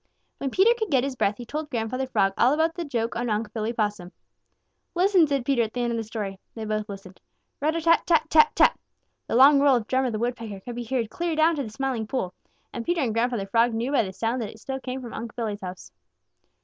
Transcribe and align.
When 0.39 0.49
Peter 0.49 0.71
could 0.75 0.89
get 0.89 1.03
his 1.03 1.15
breath, 1.15 1.37
he 1.37 1.45
told 1.45 1.69
Grandfather 1.69 2.07
Frog 2.07 2.33
all 2.35 2.53
about 2.53 2.73
the 2.73 2.83
joke 2.83 3.15
on 3.15 3.29
Unc' 3.29 3.53
Billy 3.53 3.71
Possum. 3.71 4.11
"Listen!" 4.95 5.27
said 5.27 5.45
Peter 5.45 5.61
at 5.61 5.73
the 5.73 5.81
end 5.81 5.91
of 5.91 5.97
the 5.97 6.03
story. 6.03 6.39
They 6.55 6.65
both 6.65 6.89
listened. 6.89 7.21
Rat 7.61 7.75
a 7.75 7.81
tat 7.83 8.07
tat 8.07 8.25
tat 8.31 8.51
tat! 8.55 8.79
The 9.27 9.35
long 9.35 9.59
roll 9.59 9.75
of 9.75 9.85
Drummer 9.85 10.09
the 10.09 10.17
Woodpecker 10.17 10.61
could 10.61 10.75
be 10.75 10.85
heard 10.85 11.11
clear 11.11 11.35
down 11.35 11.55
to 11.57 11.61
the 11.61 11.69
Smiling 11.69 12.07
Pool, 12.07 12.33
and 12.73 12.83
Peter 12.83 13.01
and 13.01 13.13
Grandfather 13.13 13.45
Frog 13.45 13.75
knew 13.75 13.91
by 13.91 14.01
the 14.01 14.11
sound 14.11 14.41
that 14.41 14.49
it 14.49 14.57
still 14.59 14.79
came 14.79 15.03
from 15.03 15.13
Unc' 15.13 15.35
Billy's 15.35 15.61
house. 15.61 15.91